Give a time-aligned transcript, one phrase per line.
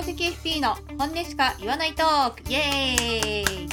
[0.00, 2.50] 直 FP の本音しか言わないトーク。
[2.50, 3.68] イエーイ。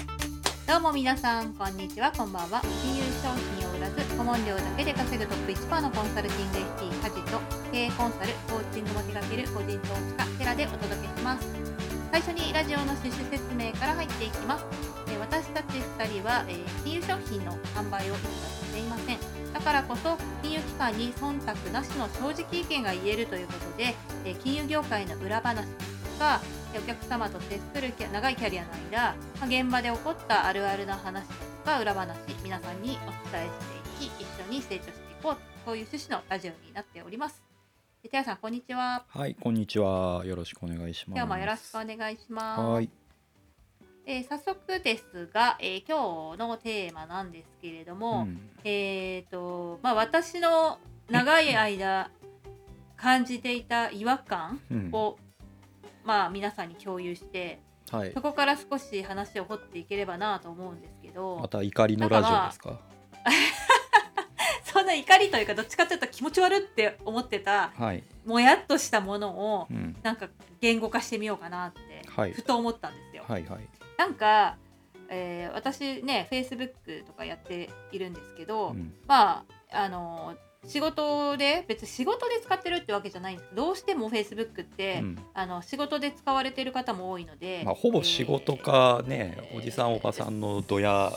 [0.67, 2.11] どうも皆さんこんにちは。
[2.11, 2.59] こんばんは。
[2.83, 7.40] 金融商品を売らず顧問料だけで稼ぐトップ1%のコンサルティング FP 家事と
[7.71, 11.48] 経営コンサルコーチングも手掛ける個人投資家テラでお届けします。
[12.12, 14.66] 最初にラジオの趣旨説明から入っていきます。
[15.09, 19.18] え私たち2人は、え金融商品の販売を一切していません
[19.54, 23.96] だからこそ金融機関に忖度なしの正直意見が言えるということで、
[24.44, 25.66] 金融業界の裏話
[26.18, 26.41] か
[26.73, 31.34] えーお客様と接する長いキャリアの間、まあ現場で起こったあるあるな話と
[31.66, 33.49] か裏話皆さんにお伝え
[33.99, 37.44] していき一緒に成長していこうそういう趣旨のラジオになっております。
[38.03, 39.05] えーテラさんこんにちは。
[39.09, 40.23] はい、こんにちは。
[40.25, 41.17] よろしくお願いします。
[41.17, 42.61] 今日もよろしくお願いします。
[42.61, 42.89] はい、
[44.05, 48.39] えー早速ですが、えー今日のテーマなんですけれども、うん。
[48.63, 52.09] えっ、とまあ私の長い間
[52.97, 54.89] 感じていた違和感うん。
[54.91, 55.17] を、
[56.07, 57.59] まあ皆さんに共有して
[57.91, 58.21] はいそ。
[58.21, 62.80] こから少し話を掘っていければなと思うんですけど、また怒りのラジオですか？
[64.64, 68.03] そんな怒りというかどっちかというと気持ち悪って思ってたはい。
[68.25, 69.95] もやっとしたものをうん。
[70.03, 70.27] なんか
[70.61, 73.23] 言語化してみようかなってはいふと思ったんですよ。
[73.27, 73.67] はいはい。
[73.97, 74.58] なんか、
[75.09, 80.36] えー私ね Facebook とかやっているんですけど、うんまああの
[80.68, 83.50] 仕事で別に仕事で使ってるってわけじゃないんです。
[83.50, 85.18] けどどうしても Facebook って、うん。
[85.34, 91.12] あの仕事で使われてる方も多いので、まあ、ほぼ仕事かね、えーおじさんおばさんのドヤ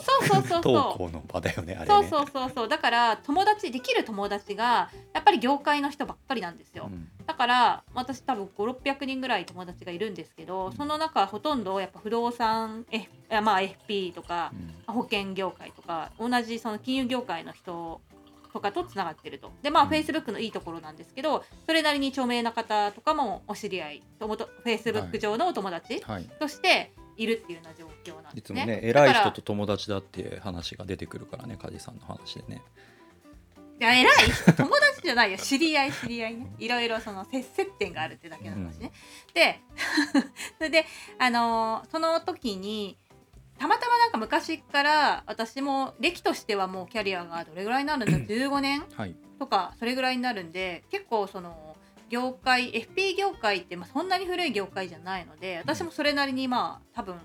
[0.61, 2.07] 投稿の場だよねあれね。
[2.09, 2.67] そうそうそうそう。
[2.67, 7.07] だから友達できる友達がやっぱり業界の人ばっかりなんですよ、ん。
[7.25, 14.93] だから私多分5600人ぐらい友達がいるんですけどその中ほとんどやっぱ不動産、F、あまあ FP とかうん。
[14.93, 18.01] 保険業界とか同じその金融業界の人
[18.53, 19.51] とかとつながってると。
[19.61, 19.89] でまあうん。
[19.89, 26.29] Facebook のいいところなんですけどそれなりに著名な方とかもお知り合いともと Facebook 上のお友達はい。
[26.39, 28.61] としているっていうような状況なんいつですね。
[28.61, 32.61] もね偉いだから人と友達だって話が出てくるからね梶さんの話でね。
[33.79, 34.05] いや偉い
[34.55, 35.39] 友達じゃないよ。
[35.39, 36.51] 知り合い知り合いね。
[36.59, 38.91] いろいろその接接点があるってだけの話ね、
[39.33, 39.59] で
[40.59, 40.85] それで
[41.17, 42.97] あのーその時に
[43.61, 51.75] たまたまなんか昔から私も歴としてはもうキャリアがどれぐらいになるんだ15年はいとかそれぐらいになるんで結構その
[52.09, 57.15] 業界 FP 業界ってまあそんなに古い業界じゃないので私もそれなりにまあ多分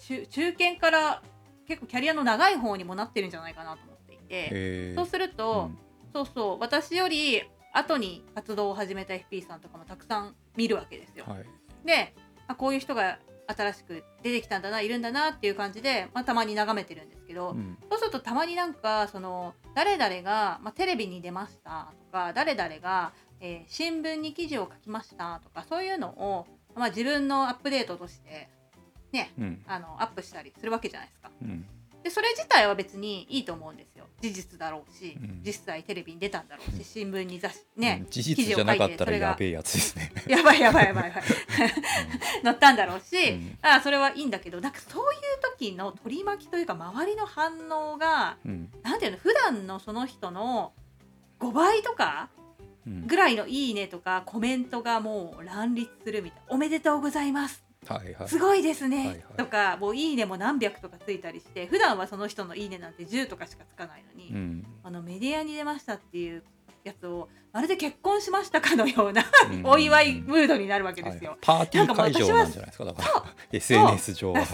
[0.00, 1.22] 中中堅から
[1.68, 4.24] 結構キャリアの長い方にもなってるんじゃないかなと思っていて。
[4.30, 5.78] えーそうすると、うん
[6.12, 7.40] そうそう私より
[7.72, 11.24] 後に活動を始めた FP さんとかもたくさん見るわけですよ。
[11.28, 11.44] はい
[11.84, 12.14] で
[12.48, 13.20] あこういう人が
[13.54, 17.78] 新しく出てきたんだないるんだなっていう感じで、まあ、たまに眺めてるんですけど、うん。
[17.90, 28.48] そうするとたまになんかその誰々が、まあ、テレビに出ましたとか誰々が、えー新聞に記事を書きましたとかそういうのを、まあ、自分のアップデートとして
[29.12, 29.62] ねうん。
[29.66, 31.30] あのアップしたりするわけじゃないですか。
[31.42, 31.64] うん
[32.02, 34.06] でそれ自体は別にいいと思うんですよ。
[34.20, 35.42] 事実だろうし、うん。
[35.44, 36.84] 実際テレビに出たんだろうし、うん。
[36.84, 40.12] 新聞に雑誌うねん、事実じゃなかったらやべえやつですね。
[40.26, 41.22] やばいやばいやばいやばい。
[42.42, 43.58] 載ったんだろうし、うん。
[43.62, 45.20] あそれはいいんだけどなんかそういう
[45.58, 48.70] 時の取り巻きというか周りの反応がうん。
[48.82, 50.72] なんていうの普段のその人の
[51.38, 52.30] 5倍とか
[52.86, 53.06] うん。
[53.06, 57.62] ぐらいの「いいね」とかコメントがもう乱立するみたいな「おめでとうございます」
[57.94, 58.28] はいはい。
[58.28, 59.22] すごいですね、はいはい。
[59.36, 64.66] とかもういいねも何百とかついたりして普段はその人のいいねなんて10とかしかつかないのに、うん。
[64.82, 66.42] あのメディアに出ましたっていう
[66.84, 69.66] やつをまるで結婚しましたかのようなうん。
[69.66, 71.32] お祝いムードになるわけですよ。
[71.32, 73.24] はいパーティー会場なんじゃないですかだから。
[73.52, 74.46] SNS 上は。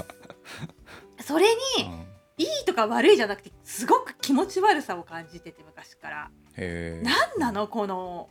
[1.20, 1.46] それ
[1.78, 2.06] にうん。
[2.38, 6.30] いいとか悪いじゃなくてすごく気持ち悪さを感じてて昔から。
[6.56, 7.02] 何
[7.38, 8.28] なのこの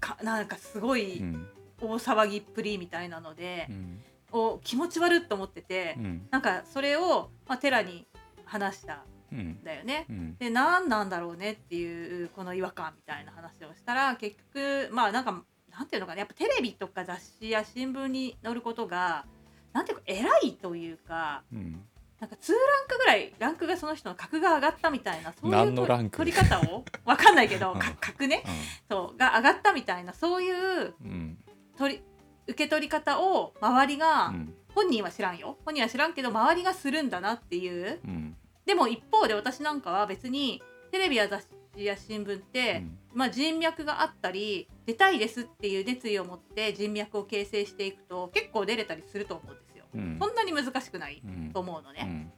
[0.00, 1.46] かなんかすごういん。
[1.80, 3.66] 大騒ぎっぷりみたいなので。
[3.68, 6.28] う、んお気持ち悪いと思ってて、うん。
[6.30, 8.06] なんかそれを、まあ、テラに
[8.44, 10.06] 話したうんんだよね。
[10.08, 10.36] うん。
[10.36, 19.24] で何なんだろうねっていうこの違和感みたいな話をしたら結局まあなんかなんていうのかなやっぱテレビとか雑誌や新聞に載ることが
[19.72, 21.80] なんていうか偉いというかうん。
[22.18, 26.82] なんか2ランクぐらいランクがその人の格が上がったみたいなそういう取り方を？
[27.04, 27.78] わかんないけどうん。
[27.78, 28.42] か格ね。
[28.88, 31.38] そうが上がったみたいなそういううん。
[31.76, 32.02] 取り
[32.46, 34.54] 受け取り方を周りが、うん。
[34.74, 35.56] 本人は知らんよ。
[35.64, 37.98] 本人は知らんけど周りがするんだなっていう。
[38.04, 38.36] うん。
[38.66, 41.46] でも一方で私なんかは別にテレビや雑
[41.76, 42.84] 誌や新聞って、
[43.14, 49.84] まあ、人脈があったり出たいですっていう熱意を持って人脈を形成していくと結構出れたりすると思うんですよ。
[49.94, 50.18] うん。
[50.20, 51.50] そんなに難しくないうん。
[51.52, 52.30] と思うのね。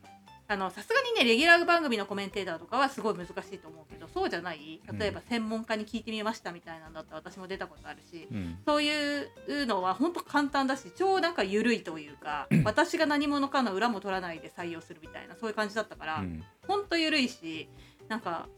[0.49, 8.59] うんあのさすがにねレギュラー番組のコメンテーターとかはすごい難しいと思うけどそうじゃない例えば専門家に聞いてみましたみたいなんだったら私も出たことあるしうん。
[8.65, 16.43] そういうのは本当簡単だし超なんか緩いというか私が何者かの裏も取らないで採用するみたいなそういう感じだったから、うん。
[16.67, 17.69] ほんと緩いし
[18.09, 18.49] なんか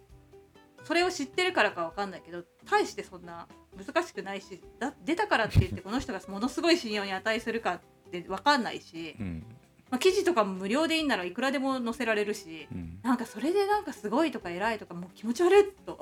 [0.85, 9.45] それを知ってるからかわかんないけど大してそんな難しくないしだ出たからって言ってこの人がものすごい信用に値するかってわかんないし、うん
[9.91, 12.99] まあ、記事とかも無料でいいんならいくらでも載せられるしうん。
[13.03, 15.99] なんかそれでなんかすごいとか偉いとかもう気持ち悪いと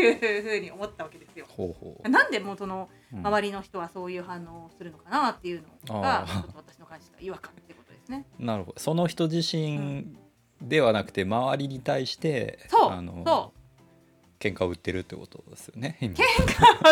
[0.00, 1.46] いうふうに思ったわけですよ。
[1.48, 2.08] ほうほう。
[2.08, 3.26] なんでもうそのうん。
[3.26, 8.24] 周りの人はそういう反応をするのかなっていうのがちょっと私の感じた違和感ってことですね。
[8.38, 8.80] なるほど。
[8.80, 10.16] その人自身
[10.60, 13.52] ではなくて周りに対してそうあのそ
[14.38, 16.14] 喧嘩を売ってるってことですよね今。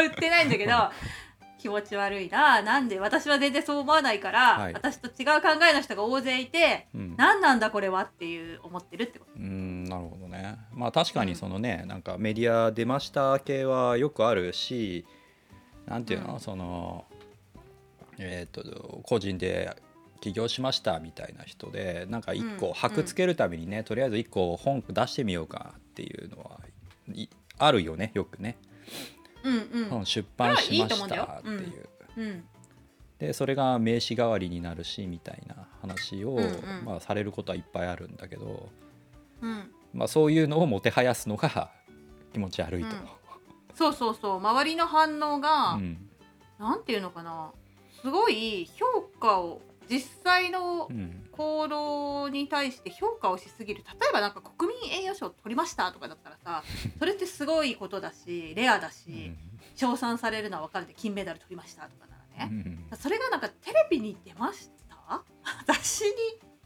[0.01, 0.73] 売ってないんだけど
[1.59, 4.73] 気持ち悪いななんで私は全然そう思わないから、はい。
[4.75, 7.15] 私と違う考えの人が大勢いてうん。
[7.17, 9.33] 何なんだこれはっていう思ってるってこと。
[9.37, 10.57] うんなるほどね。
[10.73, 15.07] まあ確かにそのね、なんかメディア出ました系はよくあるし
[15.87, 16.41] なんていうの、うん。
[16.41, 17.05] その
[18.19, 19.75] えっ、と個人で
[20.21, 22.57] 起業しましたみたいな人でなんか一うん。
[22.59, 26.61] 個箔つけるためにね、とりあえず一個本出してみようかっていうのは
[27.13, 27.29] い
[27.59, 29.24] あるよねよくね、うんうん
[29.91, 31.65] 本出版しましたってい思
[32.17, 32.45] う
[33.19, 36.39] でそれが名刺代わりになるしみたいな話を、
[36.85, 38.69] まあ、されることはいっぱいあるんだけど、
[39.41, 39.71] うん。
[39.93, 41.71] まあ、そういうのをもてはやすのが
[42.33, 42.97] 気持ち悪いと。
[43.75, 44.37] そうそうそう。
[44.37, 46.09] 周りの反応が、うん。
[46.59, 47.53] なんていうのかな。
[48.03, 53.85] すごい評価を実際のうん行動に対して評価をしすぎる。
[54.01, 56.63] 例えばなんか国民栄誉賞取りましたとかだったらさ
[56.99, 59.33] それってすごいことだしレアだし、
[59.77, 62.87] 称賛されるのは分かるで金メダル取りましたとかならうね、ん。
[62.97, 65.23] それがなんかテレビに出ました？
[65.67, 66.13] 雑誌に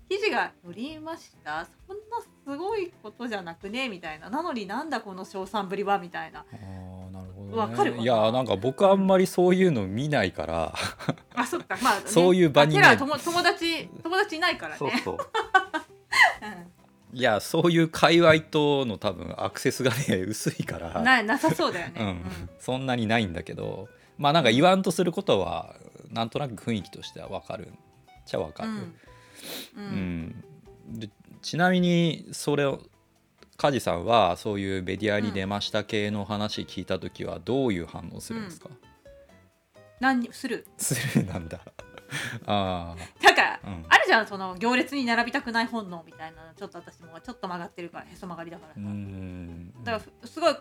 [0.09, 1.67] 記事が載りました？
[1.87, 3.89] そんなすごいことじゃなくね？
[3.89, 4.31] みたいな。
[4.31, 5.99] なのになんだこの称賛ぶりは？
[5.99, 6.45] みたいな。
[7.53, 10.75] わかるいやなんか僕あんまりそういうの見ないから、
[11.41, 11.79] あそっか。
[11.83, 14.79] まあ、ね、そういう場に友友達友達いないからね。
[14.79, 15.17] そうう。
[17.15, 17.19] ん。
[17.19, 21.03] いやそういう界隈との多分アクセスがね 薄いから。
[21.03, 21.95] ななさそうだよね。
[21.99, 23.89] うん、そんなにないんだけど。
[24.19, 25.77] まあなんか言わんとすることは
[26.11, 27.71] なんとなく雰囲気としては分かるっ
[28.27, 28.77] ちゃ分かる、うん。
[28.77, 28.85] う
[29.77, 30.45] うん。
[30.95, 32.83] んでちなみにそれを
[33.57, 38.69] 梶さんはそういうメディアに出ました系の話聞いた時はどういう反応するんですか、
[40.01, 40.67] 何にする？
[40.77, 41.61] するなんだ。
[42.47, 43.85] あなんか、うん。
[43.89, 48.73] あるじゃんその行列に並びたくない本能みたいなのちょっと私もちょっと曲がってるからへそ曲がりだから。
[48.73, 49.85] あうさ、ん。
[49.85, 50.57] だからふすごい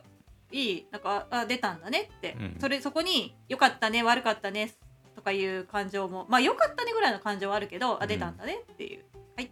[0.51, 2.57] いいなんかあ出たんだねって、うん。
[2.60, 4.74] それそこに良かったね悪かったね
[5.16, 8.04] とかいう感情もまあ良かったねぐらいの感情はあるけど、うん。
[8.04, 9.06] あ出たんだねっていう。
[9.38, 9.45] はい。
[9.45, 9.50] っ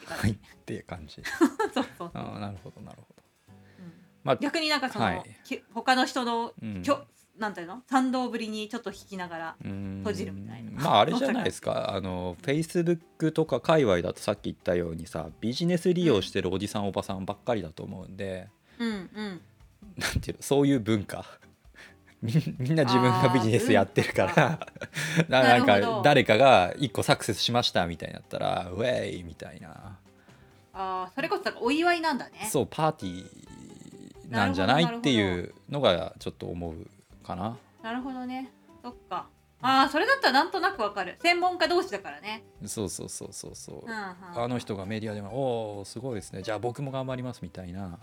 [0.00, 0.32] て感じはい。
[0.32, 0.36] っ
[0.66, 1.22] ていう感じ。
[1.72, 3.22] そうそう、ああなるほどなるほど。
[3.78, 3.92] うん。
[4.22, 5.40] まあ逆になんかその、はい。
[5.44, 6.82] き他の人のうん。
[6.82, 7.06] きょ
[7.38, 7.82] なんていうの？
[7.88, 9.98] 賛同ぶりにちょっと引きながらうん。
[9.98, 10.70] 閉じるみたいな。
[10.72, 11.92] まああれじゃないですか。
[11.94, 18.48] あのフェイスブックとか界隈だとさっき言ったようにさビジネス利用してるおじさん、おばさんばっかりだと思うんで
[18.78, 19.40] うんうん。
[19.96, 20.42] なんていうの？
[20.42, 21.24] そういう文化。
[22.20, 22.32] み
[22.70, 24.66] んな自分がビジネスやってるから。
[25.28, 29.68] ななんか誰かが一個サクセスしましたみたいになったらウェイみたいな。
[29.70, 32.48] ああそれこそお祝いなんだね。
[32.50, 34.84] そうパーティーなんじゃない？
[34.98, 36.86] っていうのがちょっと思う
[37.28, 37.56] かな。
[37.82, 38.50] なるほどね。
[38.82, 39.28] そっか。
[39.60, 41.16] ああそれだったらなんとなくわかる。
[41.20, 42.44] 専門家同士だからね。
[42.64, 43.76] そうそうそうそうそう。
[43.84, 44.42] うんうん。
[44.44, 45.30] あの人がメディアでも
[45.78, 46.42] 「おおすごいですね。
[46.42, 47.98] じゃあ僕も頑張ります」みたいな。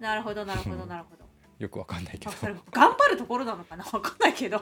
[0.00, 1.24] なるほどなるほどなるほど。
[1.58, 2.32] よくわかんないけど。
[2.70, 3.84] 頑張るところなのかな？
[3.84, 4.58] わかんないけど。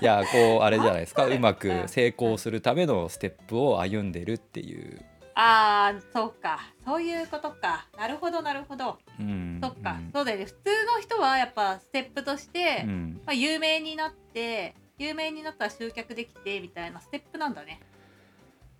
[0.00, 1.24] いやこうあれじゃないですか。
[1.26, 6.60] うまく成功するためのステップを歩んでるっていう、ああそうか。
[6.84, 7.86] そういうことか。
[7.98, 8.98] なるほどなるほど。
[9.18, 10.10] うん、そっか、うん。
[10.12, 10.44] そうだよね。
[10.44, 10.58] 普通
[10.94, 13.20] の人はやっぱステップとして、うん。
[13.26, 17.80] まあ、有名になって有名になったら集客できてみたいなステップなんだね。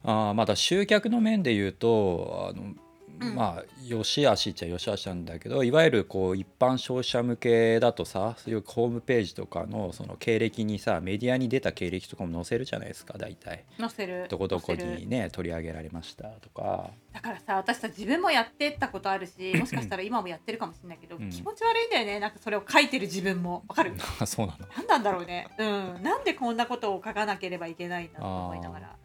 [0.04, 2.80] あーまた集客の面で言うとあの、うん
[3.18, 13.64] まあよしあしっちゃよしあしなんだけどいわゆるこう一般消費者向けだとさそういうホームページとかのその経歴にさメディアに出た経歴とかも載せるじゃないですか大体。
[13.78, 14.26] 載せる。
[14.28, 16.90] どこどこにね取り上げられましたとか。
[17.12, 21.30] だからさ私さ自分もやってったことあるし もしかしたら今もやってるかもしれないけど、うん。
[21.30, 22.20] 気持ち悪いんだよね。
[22.20, 23.64] なんかそれを書いてる自分も。
[23.68, 23.92] わかる？
[24.20, 24.66] あ そうなの。
[24.76, 25.46] 何なんだろうね。
[25.58, 26.02] うん。
[26.02, 28.96] なんでこんなことを書かなければいけないんだと思いながら。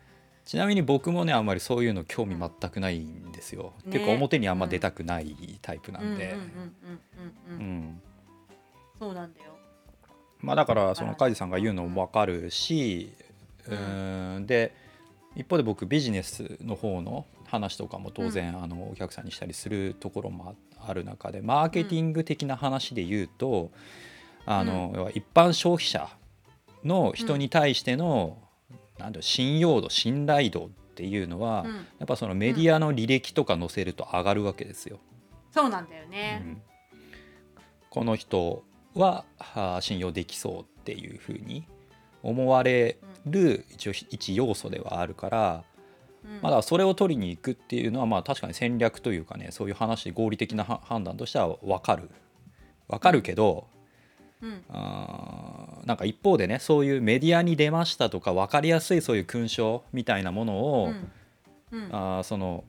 [0.45, 6.49] ちなみに僕もねあんまりそういうの興味全くないんですよ、ね結構表にあんま出たくないタイプなんで、うんうんうん
[6.83, 6.99] うん
[7.49, 8.01] うんうんうん
[8.99, 9.51] そうなんだよ。
[10.41, 13.13] まあだからその梶さんが言うのも分かるし
[13.67, 14.45] ううん。
[14.45, 14.75] で
[15.35, 23.71] 一方で僕ビジネスの方の話とかも当然、あのお客さんにしたりするところもあある中でマーケティング的な話で言うと、
[24.45, 26.09] あの要は一般消費者
[26.83, 28.37] の人に対しての、
[28.97, 30.69] なんだろう信用度信頼度
[30.99, 31.75] っていうのは、うん。
[31.75, 34.99] やっぱそのメディアの履歴とか載せると上がるわけですよ。
[35.51, 36.35] そうなんだようね。
[36.39, 36.61] ん。
[37.89, 38.63] この人
[38.95, 41.65] ははあ信用できそうっていうふうに
[42.21, 45.63] 思われる一応一要素ではあるから、
[46.25, 46.41] うん。
[46.41, 52.09] まあだそれを取りに行くっていうのはまあ確かに戦略というかねそういう話合理的なは判断としては分かる。
[52.89, 53.67] 分かるけど、
[54.41, 54.63] うん
[55.89, 60.91] なんか一方でねそういうメディアに出ましたとか分かりやすいそういう勲章みたいなものを、
[61.71, 61.79] うん。
[61.79, 61.89] うん。
[61.91, 62.63] あーその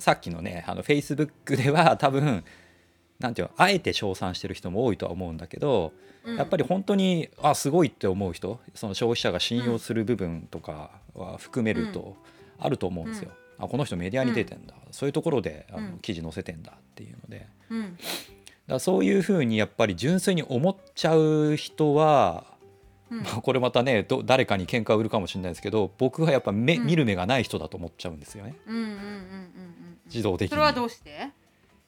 [0.00, 2.44] さっきのねあの Facebook では 多分
[3.20, 5.92] なんていうのあえて称賛してる人も多いとは思うんだけど、
[6.24, 6.36] うん。
[6.36, 12.16] やっぱり本当にあすごいって思う人その消費者が信用する部分とかは含めると
[12.58, 13.30] あると思うんですよ。
[13.58, 15.98] あこの人メディアに出てんだ、そういうところであのうん。
[15.98, 17.46] 記事載せてんだっていうので
[18.70, 22.44] だそういうふうにやっぱり純粋に思っちゃう人は、
[23.10, 23.22] うん。
[23.22, 26.86] まあ、これまたねど誰かに喧嘩を売るかもしれないですけど僕はやっぱ目、うん。
[26.86, 28.54] 見る目がない人だと思っちゃうんですよね。
[28.66, 30.50] うんうんうんうんうん自動的に。
[30.50, 31.30] それはどうして？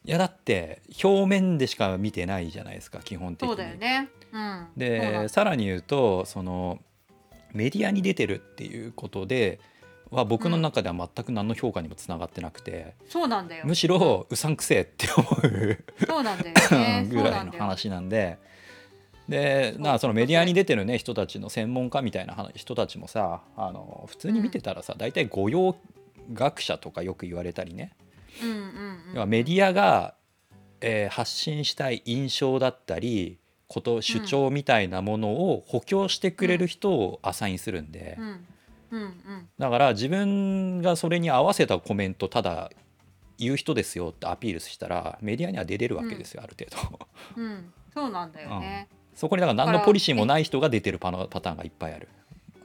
[0.04, 3.48] いやだって表面でしか見てないじゃないですか基本的に。
[3.48, 4.08] そうだよね。
[4.32, 5.28] うん、でだ。
[5.28, 6.80] さらに言うとその
[7.52, 9.60] メディアに出てるっていうことで
[10.12, 13.64] は僕の中では全く何の評価にもつながってなくて、そうなんだよ。
[13.66, 17.06] むしろうさんくせえって思うそうなんだよね。
[17.10, 18.38] ぐらいの話なんで。
[19.28, 25.76] でなあそのメディアに出てるね人たちの専門家みたいな話人たちもさあの普通に見てたらさ大体御用
[26.32, 27.92] 学者とかよく言われたりね
[28.38, 28.58] そうなん。
[28.58, 30.14] うんうんメディアが、
[30.80, 33.38] えー発信したい印象だったり
[33.68, 38.46] こと主張みたいなものを補強してくれる人をアサインするんで、うん
[38.92, 39.48] うんうん。
[39.58, 42.70] だから自分がそれに合わせたコメントただ
[43.38, 47.08] 言う人ですよってアピールしたらメディアには出れるわけですよ、ある程度。
[47.36, 47.72] うん。
[47.92, 48.88] そうなんだよね。
[49.14, 52.08] そこにだから何のポリシーもない人が出てるパのパターンがいっぱいある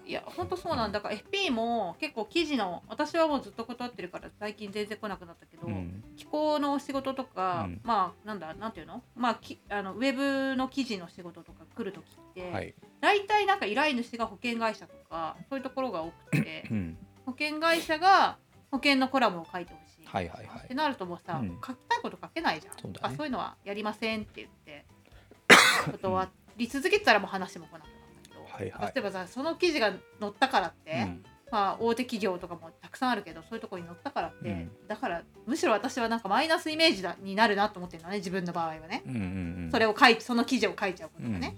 [0.07, 1.01] いや本当そうなんだ。
[1.01, 6.03] から FP も結構記事の私はもうずっと断ってるから最近全然来なくなったけど、うん。
[6.15, 7.81] 気候の仕事とか、うん。
[7.83, 9.03] まあなんだなんていうの？
[9.15, 18.37] まあきあのウェブの記事の仕事とか来る時って、はい、大体なんか依頼主が保険会社とかそういうところが多くてうん、保険会社が
[18.71, 20.65] 保険のコラムを書いてほしい、はいはいはい。
[20.65, 21.59] ってなるともうさ、うん。
[21.65, 22.73] 書きたいこと書けないじゃん。
[22.81, 23.13] そうだね。
[23.13, 24.85] あそういうのはやりませんって言って
[25.91, 27.83] 断り続けてたらもう話も来なく
[28.57, 28.91] はいはい。
[28.95, 31.23] 例えばさその記事が載ったからって、うん。
[31.49, 34.71] まあ、大手企業とかもたくさんあるけどそういうところに載ったからって、うん。
[34.87, 39.23] だからむしろ私はなんかマイナスイメージだになるなと思ってるのね自分の場合はね、うんうんう
[39.67, 39.69] ん。
[39.71, 41.55] それを書いその記事を書いちゃうことがね、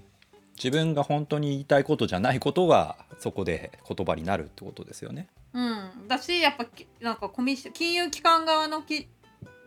[0.62, 5.28] 自分が本当に言いたいことじゃないことがそこで言葉になるってことですよね。
[5.54, 9.08] うん、だしやっぱきなんかコミ金融機関側のき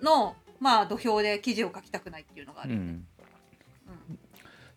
[0.02, 3.08] の、まあ、土俵で記事を書きたくないっていうのがある、うん、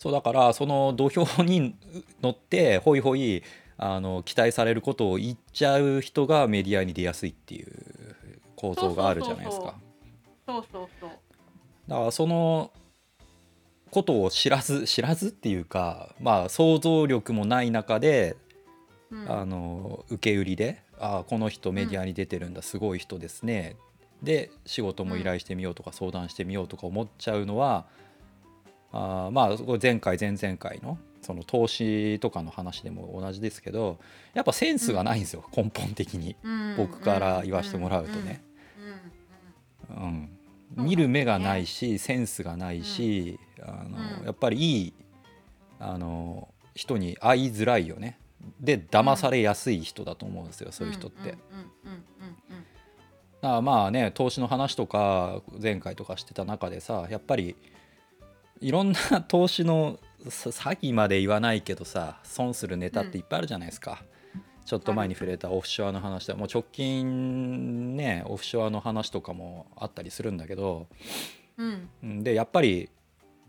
[0.06, 1.74] そうだからその土俵に
[2.22, 3.42] 乗ってホイホイ
[3.76, 7.72] あの期待されることを言っちゃう人がメディアに出やすいっていう
[8.54, 9.74] 構造があるじゃないですか。
[10.46, 11.10] そうそうそう。
[11.88, 12.70] だからその
[13.90, 18.36] ことを知らず知らずっていうかまあ想像力もない中で、
[19.10, 19.28] うん。
[19.28, 23.74] あの受け売りで「あこの人メディアに出てるんだ、すごい人ですね」
[24.22, 27.86] で仕事も依頼してみようとか相談してみようとか思っちゃうのは、
[28.96, 33.98] あーまあ前回前々回のその投資とかの話でも同じですけど
[34.32, 36.36] やっぱセンスがないんですよ、根本的に。
[36.42, 36.74] うん。
[36.76, 38.42] 僕から言わせてもらうとね。
[39.90, 40.30] うん。
[40.76, 44.24] 見る目がないしセンスがないし、あのうん。
[44.24, 44.94] やっぱりいい
[45.78, 48.18] あの人に会いづらいよね。
[48.60, 51.18] で騙されやすい人だと思うんですよ、そういう人って。
[51.20, 51.28] うん。
[51.28, 51.36] うん。
[51.36, 52.66] うん。
[53.40, 57.56] だまあね投資の話とか前回とかしてた中でさやっぱり
[58.60, 59.98] いろんな投資の
[60.28, 64.02] さ詐欺まで言わないけどさ損するネタっていっぱいあるじゃないですか。
[64.64, 70.88] ちょっと前に触れたオフショアの話でもう直近ねオフショアの話とかもあったりするんだけど
[71.56, 71.66] うん。
[71.66, 72.90] うんうんでやっぱり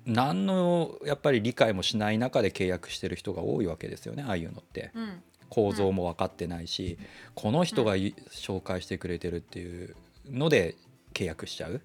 [0.05, 4.91] 何のやっぱり理解もしない中で契約してる人が多いわけですよねああいうのって。
[4.93, 5.23] うん。
[5.49, 6.97] 構造も分かってないし、
[7.33, 9.95] この人がい紹介してくれてるっていう
[10.29, 10.75] ので
[11.13, 11.71] 契約しちゃう。
[11.71, 11.81] うん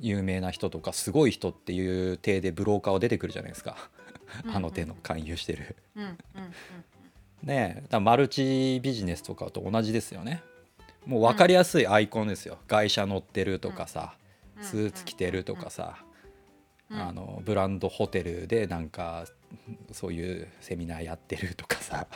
[0.00, 3.76] 有名な人とかすごい人っていう体でブローカーは出てくるじゃないですか。
[4.44, 4.56] うん。
[4.56, 5.76] あの手の勧誘してる。
[7.42, 7.84] ねえ。
[7.88, 10.42] だマルチビジネスとかと同じですよね。
[11.04, 14.16] もう分かりやすいアイコンですよ、外車乗ってるとかさ、
[14.56, 14.64] うん。
[14.64, 15.98] スーツ着てるとかさ、
[16.90, 17.00] うん。
[17.00, 19.26] あのブランドホテルでなんか
[19.92, 22.06] そういうセミナーやってるとかさ。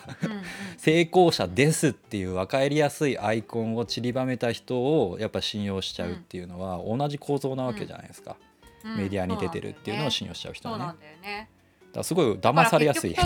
[0.76, 8.37] 成功者ですっていう分かりやすいアイコンを散りばめた人をやっぱ信用しちゃうっていうのは同じ構造なわけじゃないですか、
[8.84, 8.96] うん。
[8.96, 10.84] メディアに出てるっていうのを信用しちゃう人はね。
[10.84, 11.50] そうなんだよね。
[11.80, 13.16] だからすごい騙されやすい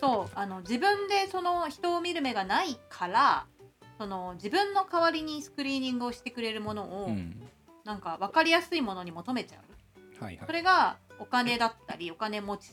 [0.00, 3.46] そうあの自分でその人を見る目がないから
[3.96, 7.40] その自分の代わりにスクリーニングをしてくれるものを、うん。
[7.84, 9.58] なんか分かりやすいものに求めちゃ
[10.20, 10.24] う。
[10.24, 10.46] はいはい。
[10.46, 12.72] それがお金だったりお金持ち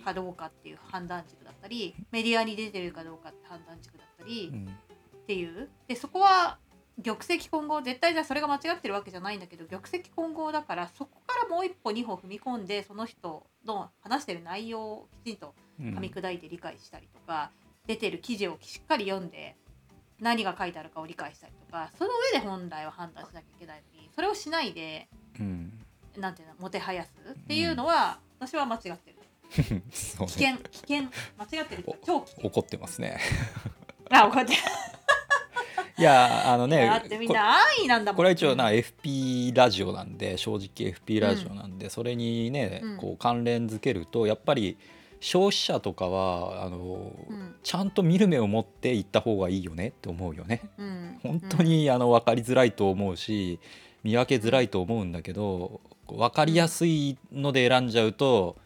[0.00, 4.68] かどうかっていう判断軸だったりメディアに出てるかどうかって判断軸だったりうん。
[5.22, 5.68] っていう。
[5.86, 6.58] でそこは
[7.02, 15.86] 玉石混合絶対じゃあそれが間違ってるわけじゃないんだけど玉石混合だからそこからもう一歩二歩踏み込んでその人の話してる内容をきちんとうん。
[15.94, 17.50] 噛み砕いて理解したりとか、
[17.86, 19.56] 出てる記事をしっかり読んで
[20.20, 25.72] 何が書いてあるかを理解したりとかその上で本来は判断しなきゃいけないのにそれをしないでうん。
[26.18, 29.16] なんていうのもてはやすっていうのは、私は間違ってる
[29.50, 31.02] 危険危険
[31.38, 31.84] 間違ってる。
[31.86, 33.18] お超危険怒ってますね。
[34.10, 34.54] あ怒って
[35.98, 38.16] いやあのねだってみんこな安易なんだもん。
[38.16, 42.96] これは一応な FP ラジオなんで正直 FP ラジオなんで、それにね、うん。
[42.96, 44.78] こう関連づけるとやっぱり
[45.20, 47.56] 消費者とかはあの、うん。
[47.62, 50.62] ちゃんと見る目を持って行った方がいいよねって思うよね。
[50.78, 51.20] うん。
[51.22, 53.60] 本当に、あの分かりづらいと思うし
[54.02, 58.56] 見分けづらいと思うんだけど分かりやすいので選んじゃうと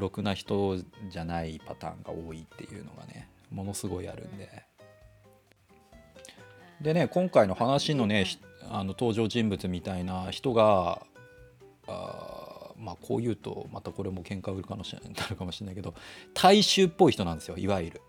[0.00, 4.48] ろくな人じゃないパターンが多いっていうのがねものすごいあるんで。
[6.80, 8.38] でね今回の話のね、ひ
[8.70, 11.02] あの登場人物みたいな人が
[11.86, 15.94] あーまあこう言うとまたこれも喧嘩売るかもしれないなるかもしれないけど
[16.32, 18.00] 大衆っぽい人なんですよいわゆる。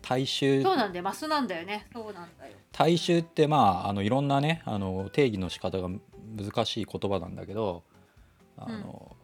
[0.00, 1.02] 大衆そうなんだよ。
[1.02, 1.88] マスなんだよね。
[1.92, 2.52] そうなんだよ。
[2.72, 5.88] 大衆ってまああのいろんなねあの定義の仕方が
[6.36, 7.82] 難しい言葉なんだけど
[8.56, 9.16] あの、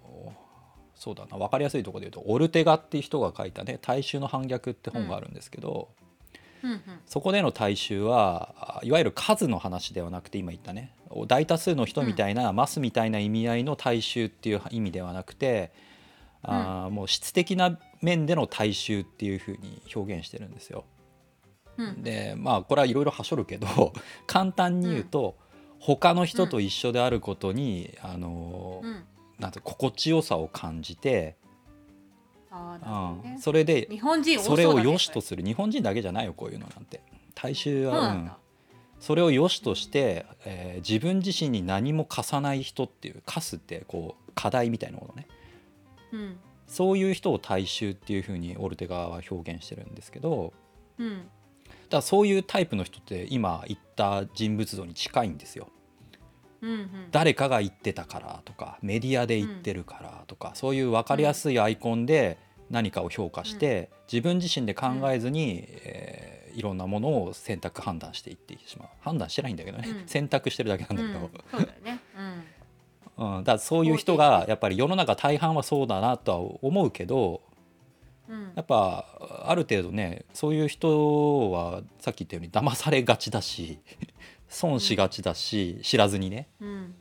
[1.01, 5.89] そうだな分かりやすいところで言うとオルテガっていう人が書いたね「大衆の反逆」って本があるんですけど、
[6.63, 6.83] うんうん。
[7.07, 10.93] そこでの大衆はあいわゆる数の話ではなくて今言ったね
[11.27, 15.73] 大多数の人みたいな、マスみたいな意味合いの大衆っていう意味ではなくて
[16.43, 20.85] あーもう質的な面での大衆っていうふうに表現してるんですよ。
[21.79, 22.03] うん。
[22.03, 23.95] でまあこれはいろいろはしょるけど
[24.29, 25.37] 簡単に言うと、
[25.79, 29.05] 他の人と一緒であることに、あのうん
[29.41, 31.37] なんて心地よさを感じて、
[32.51, 33.35] あーなるほどうん。
[33.35, 35.45] ねそれで日本人多それを良しとする。
[35.45, 37.03] 日本人だけじゃないよこういうのなんて。
[37.35, 38.31] 大衆は、うん。
[38.99, 45.27] それを良しとして、えー自分自身に何も貸さない人っていう貸すってこう課題みたいなものね。
[46.13, 46.37] うん。
[46.67, 50.53] そういう人を大衆っていうふうにオルテガは表現してるんですけど
[50.99, 51.19] うん。
[51.19, 51.27] だか
[51.91, 55.69] らそういうタイプの人って今言った人物像に近いんですよ。
[57.11, 62.39] 誰かが言ってたからとかメディアで言ってるからとか、そういう分かりやすいアイコンで
[62.71, 68.89] 何かを評価して、自分自身で考えずに、えーいろんなものを選択判断していってしまう。
[69.01, 70.09] 判断してないんだけどね、うん。
[70.09, 71.31] 選択してるだけなんだけど、うん。
[71.51, 72.01] そうだよね。
[73.19, 73.37] うん。
[73.39, 73.45] うん。
[73.45, 77.43] だそういう人がやっぱり世の中大半はそうだなとは思うけど
[78.29, 78.53] うん。
[78.55, 79.07] やっぱ
[79.47, 83.79] ある程度ねそういう人はさっき言ったように騙されがちだし
[84.51, 86.49] 損しがちだし、知らずにね。
[86.61, 86.95] うん。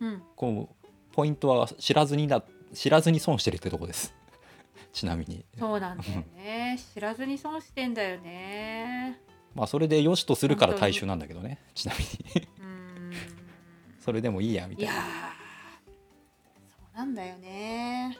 [0.00, 0.22] うん。
[0.34, 2.42] こうポイントは知らずにだ
[2.74, 4.12] 知らずに損してるってとこです。
[4.92, 5.44] ちなみに。
[5.56, 6.78] そうなんだよね。
[6.92, 9.20] 知らずに損してんだよね。
[9.54, 11.58] まあそれで良しとするから大衆なんだけどね。
[11.74, 12.04] ちなみ
[12.40, 12.48] に。
[12.58, 13.12] うん。
[14.00, 14.92] それでもいいやみたいな。
[14.92, 15.04] いやー
[16.74, 18.18] そうなんだよね。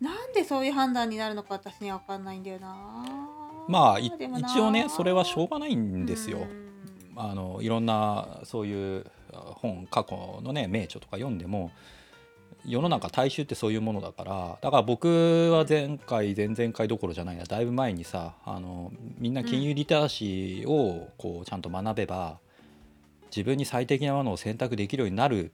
[0.00, 3.35] なんでそういう判断になるのか私には分かんないんだよな
[3.68, 4.12] まあ一
[4.60, 6.38] 応ねそれはしょうがないんですよ。
[6.38, 6.66] うん
[7.16, 11.72] あのいろんなそういうあ本過去のね名著とか読んでも
[12.64, 22.38] 世の中大衆ってそういうものだからだから僕は前回前々回どころじゃないなだいぶ前にさあのみんな金融リテラシーをこうちゃんと学べば
[23.34, 25.52] 自分に最適なものを選択できるようになる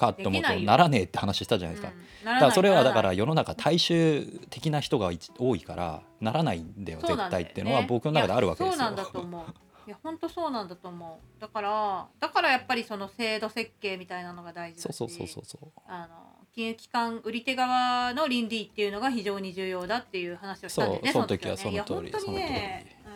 [0.00, 1.92] かって思うとならねえって話したじゃないですか。
[1.92, 8.78] うんだからそれはだから世の中大衆的な人が一多いからならないんだよ絶対っていうのは僕の中であるわけですよ。
[8.78, 9.44] そうなんだと思う。
[9.86, 11.40] いや本当そうなんだと思う。
[11.40, 15.70] だからだからやっぱりその制度設計みたいなのが大事だしそうそうそうそうそう。
[15.86, 16.08] あの
[16.54, 23.12] 金融機関売り手側の倫理っていうのが非常に重要だっていう話をしたんだよねそうその時はその通り本当にね、うん、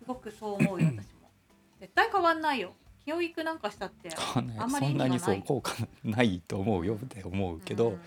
[0.00, 1.30] すごくそう思うよ私も。
[1.80, 2.72] 絶対変わんないよ
[3.06, 5.72] 教育なんかしたってあんまりそんなにそう効果
[6.04, 8.00] ないと思うよって思うけど、うん。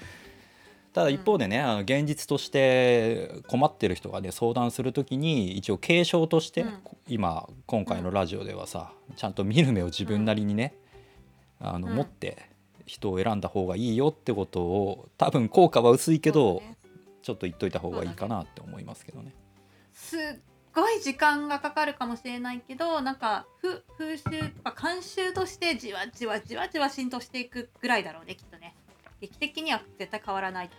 [0.91, 6.79] ただ一方でね、あの現実として困ってる人がね相談するときに一応継承として、うん。
[7.07, 10.75] 今今回のラジオではさちゃんと見る目を自分なりにね、
[11.61, 11.95] あのうん。
[11.95, 12.49] 持って
[12.85, 16.75] 人を選んだ方がいいよってことを多分効果は薄いけど、ね。
[17.21, 19.33] ちょっと言っといた方がいいかなって思いますけどね。
[19.93, 20.19] すっ
[20.79, 28.75] ごい時間がかかるかもしれないけどなんかふ風習とか慣習としてじわじわじわじわ浸透していくぐらいだろうねきっとね。
[29.21, 30.69] 劇的には絶対変わらない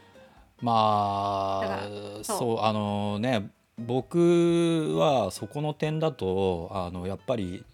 [0.62, 1.88] まあ
[2.22, 2.60] そう。
[2.60, 7.64] あのね僕はそこの点だとあのやっぱり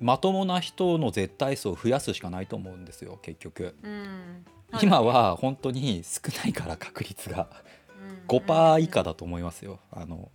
[0.00, 3.74] まともな人の絶対数を増やすしかないと思うんですよ結局。
[3.82, 4.44] うん。
[4.80, 7.48] 今、は本当に少ないから確率が。
[8.28, 8.38] うん。
[8.38, 9.80] 5%以下だと思いますよ。
[9.90, 10.30] あの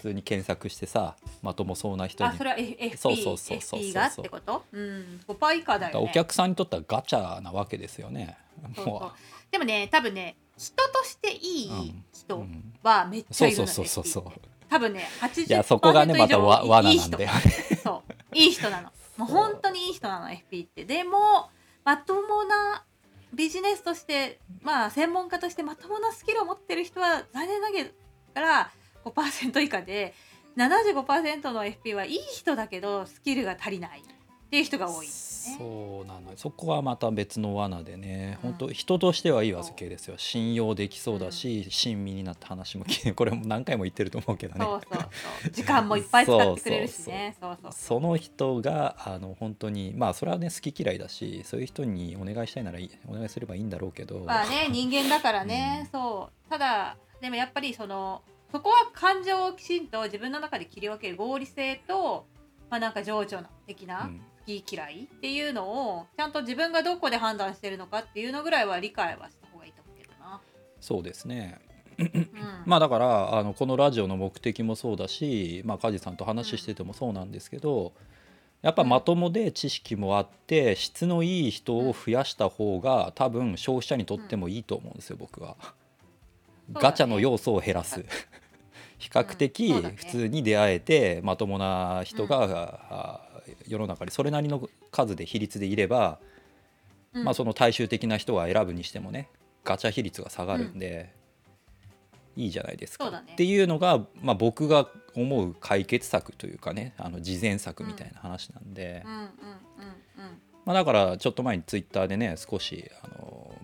[0.00, 2.30] 普通に検索してさまともそうな人に。
[2.30, 3.80] あそれは FP, そうそうそうそうそう。
[3.80, 4.64] FP がってこと？
[4.72, 5.20] うん。
[5.28, 6.08] 5%以下だよね。
[6.10, 8.38] お客さんにとってはガチャなわけですよね。
[8.76, 8.94] そうそう。
[8.94, 9.12] も
[9.50, 12.72] でもね多分ね人としていいうんう人ん。
[12.82, 14.40] はめっちそうゃいるのよそうそうそう FP そう。
[14.70, 17.40] 多分ね80%いやそこがねまたわ罠なんだよね。
[17.84, 18.36] そう。
[18.36, 18.90] いい人なの。
[19.18, 20.84] もう本当にいい人なの FP って。
[20.86, 21.50] でも
[21.84, 22.84] まともな
[23.34, 27.70] ビジネスとしてまあ専門家としてまともなスキルを持ってる人は残念な
[28.34, 28.70] がら
[29.04, 30.14] 5%以下で
[30.56, 34.02] 75%の FP はいい人だけどスキルが足りない。
[34.50, 35.06] っていう人が多い。
[35.06, 35.12] ね。
[35.12, 36.32] そうなのよ。
[36.34, 38.50] そこはまた別の罠でね、うん。
[38.50, 40.16] 本当人としてはいいわけですよ。
[40.18, 44.64] 信用できそうだし、親身になった話も聞いて これも何回も言ってると思うけどね。
[44.64, 45.50] そうそうそう。
[45.52, 47.36] 時間もいっぱい使ってくれるしね。
[47.70, 56.50] その人があの本当にまあそれはね好き嫌いだしそういう人にお願いしたいならいいお願いすればいいんだろうけど、まあね人間だからね、そう。
[56.50, 62.26] ただでもやっぱりそのそこは感情をきちんと自分の中で切り分ける合理性と
[62.70, 64.20] まあなんか情緒的うなん。
[64.40, 70.40] 好き嫌いっていうのをちゃんと自分がどこで判断してるのかっていうのぐらいは理解はした方がいいと思うけどな。
[70.80, 71.58] そうですね。
[71.98, 72.28] うん、
[72.64, 77.92] まあだからあのこのラジオの目的もそうだし、まあ、梶さんと話しててもそうなんですけど、
[78.62, 85.56] やっぱまともで知識もあって質のいい人を増やした方が多分消費者にとってもいいと思うんですよ僕は。
[86.72, 88.04] ガチャの要素を減らす。
[89.72, 89.96] そうだね。
[89.96, 93.20] 普通に出会えてまともな人が、あ
[93.66, 96.18] 世の中にそれなりの数で比率でいれば、
[97.14, 97.24] うん。
[97.24, 99.28] まあその大衆的な人が選ぶにしてもね
[99.64, 101.12] ガチャ比率が下がるんで、
[102.36, 109.02] いいじゃないですか、っていうのが、まあ、僕が思う解決策というかねあの事前策みたいな話なんで、
[110.64, 113.54] まあ、だからちょっと前にツイッターでね少しあの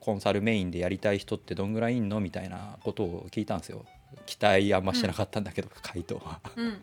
[0.00, 3.84] コンサルメインでやりたい人ってどんぐらいいんのみたいなことを聞いたんですよ
[4.26, 6.40] 期待あんましてなかったんだけど、回答は。
[6.56, 6.80] うんうん。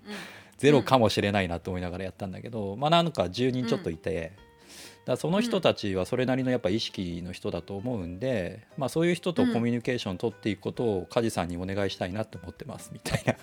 [0.57, 4.33] ゼロかもしれないなと思いながらやったんだけど、まあなんか10人ちょっといて、
[5.05, 13.35] だその人たちはそれなりのやっぱ意識の人だと思うんで、まあ、そういう人とコミュニケーションを取っていくことを梶さんにお願いしたいなと思ってますみたいな。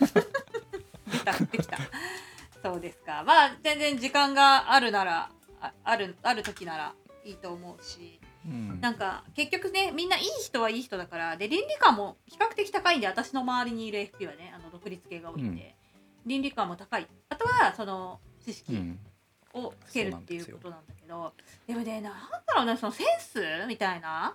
[2.63, 3.25] そうですか。
[3.27, 6.95] まあ全然時間があるならああるある時なら
[7.25, 8.81] いいと思うしうん。
[8.81, 15.75] なんか結局ねみんないい人はいい人だからで倫理観も比較的高いんで私の周りにいる FP はねあの独立系が多いんで、
[16.27, 17.07] 倫理観も高い。
[17.29, 18.99] あとはその知識うん。
[19.55, 21.33] をつけるっていうことなんだけど、
[21.67, 22.13] でもねなん
[22.45, 24.35] だろうねそのセンスみたいな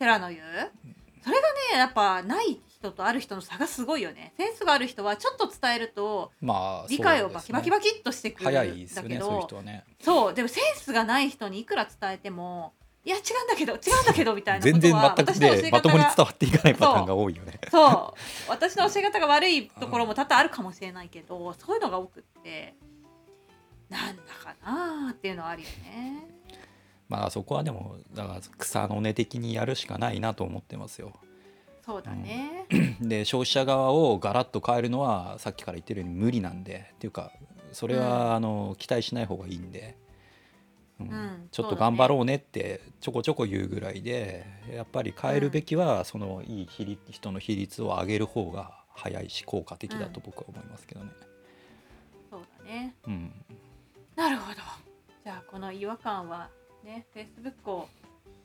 [0.00, 0.40] 寺の言う
[1.22, 4.32] それがねやっぱない人とある人の差がすごいよね。
[4.36, 9.84] センスがある人はちょっと伝えるとまあ理解をバキバキババキっとしてくるんだけどよねそういう人はね。
[10.00, 12.72] そうでもセンスがない人にいくら伝えても
[13.04, 17.58] いや違うんだけど違うんだけどみたいな全は然全くでまともに伝がわっていかないパターンが多いよね。
[17.70, 22.74] そう私の教え方が悪いところも多々あるかもしれないけどそういうのが多くって
[23.88, 26.26] なんだかなーっていうのはあるよね。
[27.08, 31.14] まあそこはでもだから草の根的にやるしかないなと思ってますよ。
[31.86, 32.66] そうだね。
[33.00, 37.32] で消費者側をガラッと変えるのはさっきから言ってるように無理なんでっていうか
[37.72, 40.07] それは、あの期待しない方がいいんで、うん
[41.00, 51.10] うんちょっと頑張ろうねってちょこちょこ言うぐらいでやっぱり変えるべきは、そのいい比率人の比率を上げる方が早いし効果的だと僕は思いますけどね。
[52.30, 52.94] そうだね。
[53.06, 53.32] うん
[54.16, 54.56] なるほど。
[55.24, 56.48] じゃあこの違和感は
[56.84, 57.88] ね Facebook を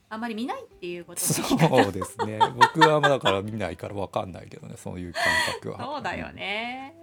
[0.09, 5.23] あまり見ないっていうことでそうですね 僕はまあだから見ないから分かんないけどねそういう感
[5.55, 5.83] 覚は。
[5.83, 6.93] そうだよね。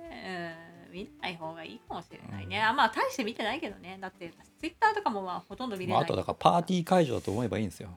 [0.69, 2.62] うん、見ない方がいいかもしれないね。
[2.62, 3.98] あまあ大して見てないけどね。
[4.00, 6.08] だってツイッターとかもまあほとんど見れまあ、ない。
[6.08, 7.90] あとだからパーティー会場だと思えばいいんですよ。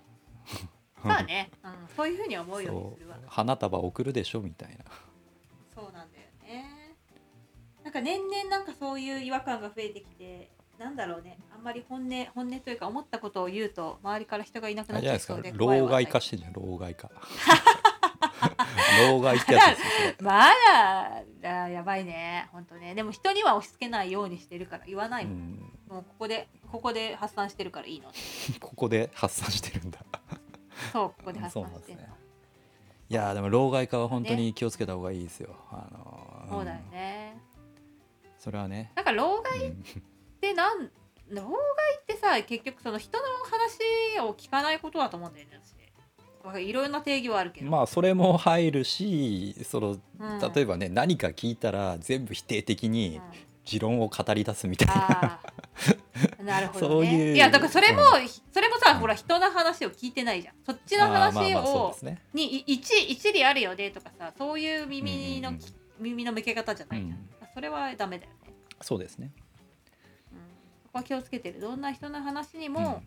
[1.03, 3.19] まあね、うん、そういうふうに思うようにそするわう。
[3.27, 4.85] 花束送るでしょみたいな。
[5.75, 6.95] そうなんだよね。
[7.83, 11.37] なんか年々なんかそういう違和感が増えてきて、なんだろうね。
[11.53, 17.09] あんまり本音本音というか思ったことを言うと周りから人がいなくなっちゃいあれじゃないですかそうで老害化してんじゃん老害化
[19.09, 19.59] 老害ってや
[20.17, 20.49] つま
[21.41, 22.47] だあやばいね。
[22.51, 22.95] 本当ね。
[22.95, 25.95] でも人には押し付けないようにしてるから言わないもん、うん。
[25.95, 28.09] もうここでこここで発散してるからいいの。
[28.59, 29.99] ここで発散してるんだ。
[30.91, 32.05] そうここで発散してるの。
[33.09, 37.37] いやーでも老害化は本当に気をつけた方がいいですよ、あのーそうだよんね。
[38.39, 39.83] それはね、なんか老害っうん。
[40.41, 40.89] てなん
[41.29, 41.51] 老害
[42.01, 45.73] ってさ結局その人の話を聞かないことだと思うんだよね私
[46.59, 49.99] いろんな定義はあるけど、まあそれも入るしそのうん。
[50.53, 53.21] 例えばね、何か聞いたら全部否定的うにん。
[53.65, 55.39] 持論を語り出すみたいな、あ
[56.41, 57.37] あなるほど、ね、そういう。
[57.37, 58.03] やだからそれも、う
[58.51, 60.55] それもさほら人の話を聞いてないじゃん。
[60.65, 65.61] そっちの話をね、にい一一理あるよねとかさそういう耳の、うんうん。
[65.97, 67.29] 耳の向け方じゃないじゃん、うん。
[67.53, 69.31] それはダメだよね、そうですね、
[70.33, 70.39] うん、
[70.83, 71.61] そこは気をつけてる。
[71.61, 72.73] どんな人の話にうん。
[72.73, 73.01] も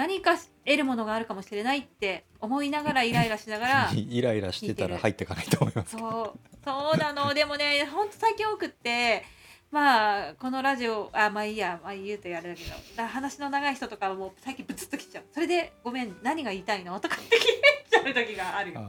[0.00, 0.34] 何か
[0.64, 5.90] 得るものがあるかもしれないって思いながらイライラしながら イライラしてたら入っていかないと思います。
[5.94, 7.32] そうそうなの。
[7.34, 9.22] でもねほんと最近多くって
[9.70, 15.24] まあこのラジオあまあいいや、まあ、言うとやるけどだ話の長い人とかはもう最近ブツッときちゃう。
[15.34, 17.42] それで「ごめん何が言いたいの?」とかって聞い
[17.90, 18.80] ちゃう時があるよ。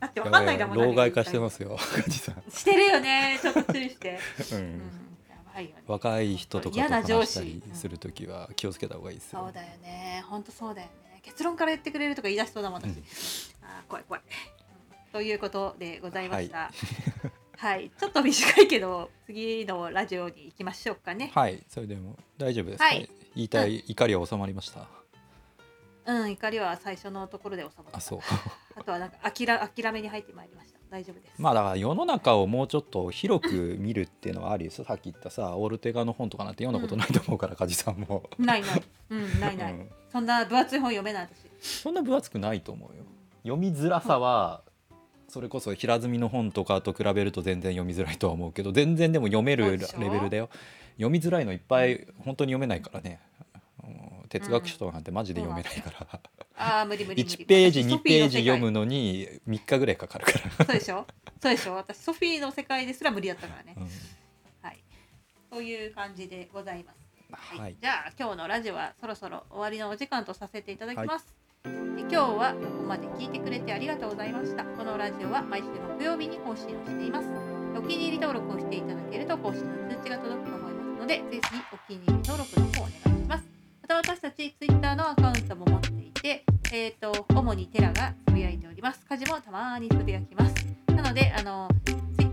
[0.00, 1.76] だってわかんないんだもん老害化してますよ
[2.48, 4.18] してるよねちょっと注意して、
[4.52, 4.62] う うん。
[4.62, 5.13] ん、やばいよね
[5.86, 10.24] 若い人とかと話したりするときは気をつけた方がいいですよ、そうだよね。
[10.28, 11.20] ほんとそうだよね。
[11.22, 12.94] 結論から言ってくれるとか言い出しそうだもん私、うん。
[13.62, 15.12] あー怖い怖い、うん。
[15.12, 16.58] ということでございました。
[16.58, 16.70] は
[17.56, 21.30] はい、ちょっと短いけど次のラジオに行きましょうかね。
[21.34, 21.62] はい。
[21.68, 23.08] それでも大丈夫ですか、はい。
[23.36, 23.84] 言いたい。
[23.86, 24.88] 怒りは収まりました、
[26.06, 27.98] うん怒りは最初のところで収まった。
[27.98, 28.20] あそう。
[28.76, 31.42] あとはなんか諦諦めに入ってまいりました大丈夫です。
[31.42, 34.84] まあだから世の中をもうちょっと広く見るっていうのはありですよ。
[34.84, 38.82] さっき言ったさオルテガの本とかなんて読んだことないと思うから、梶さんも、ないない。
[39.10, 39.90] うんないない、うん。
[40.12, 41.28] そんな分厚い本読めない
[41.60, 41.82] 私。
[41.82, 43.02] そんな分厚くないと思うよ。
[43.42, 44.62] 読みづらさは、
[45.26, 49.64] それこそ平積みの本とかと比べると全然読みづらいとは思うけど全然でも読める
[49.98, 50.48] レベルだよ。
[50.92, 53.18] 読みづらいのいっぱい本当に読めないからね。
[53.82, 56.20] うん哲学書とかなんてマジで読めないから、
[56.56, 57.36] ああ無理無理無理。
[57.36, 61.06] 1ページ2私ソフィページ読むのに3日ぐらいかかるから、そうでしょ？
[61.40, 61.74] そうでしょ？
[61.74, 63.74] 私ソフィーの世界ですら無理だったからね。
[63.76, 63.84] うん。
[64.60, 64.82] はい。
[65.50, 66.98] という感じでございます。
[67.30, 67.76] はい、はい。
[67.80, 71.32] じゃあ今日のラジオはそろそろ終わりのお時間とさせていただきます、
[71.64, 71.68] え
[72.00, 74.64] 今日はここまで聞いてくれてありがとうございました。
[74.64, 75.66] このラジオは毎週
[75.98, 77.28] 木曜日に更新をしています。
[77.76, 81.40] お気に入り登録をしていただけると更新の通知が届くと思いますのでぜひ
[81.72, 83.03] お気に入り登録の方お願いします
[84.36, 90.54] ち Twitter のアカウントも持っていてえっ、と主にテラがつぶやいております家事もたまにつぶやきます
[90.94, 91.68] なのであの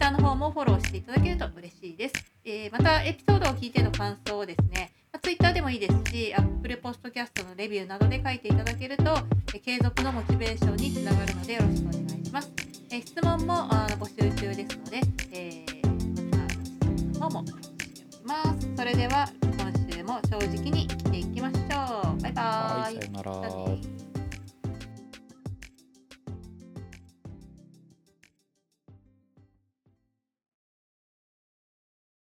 [0.02, 2.16] Twitter の方もフォローしていただけると嬉しいです。
[2.44, 9.16] えーまたエピソードを聞いての感想をですね、まあ、Twitter でもいいですし、Apple Podcast のレビューなどで書いていただけると、
[9.54, 12.52] え継続のモチベーションにつながるのでよろしくお願いします。
[12.90, 15.90] えー質問もあの募集中ですので、えー、
[16.40, 18.68] また質問の方もお待ちしております。
[18.76, 21.61] それでは今週も正直に生きていきましょう。
[22.22, 22.46] バイバイ。
[22.46, 24.01] はい、さよなら。